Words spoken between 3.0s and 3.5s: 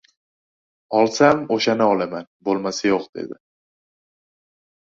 dedi.